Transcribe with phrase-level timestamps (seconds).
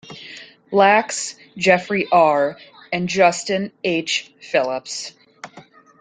[0.71, 2.57] Lax, Jeffrey R.,
[2.91, 4.33] and Justin H.
[4.41, 5.13] Phillips.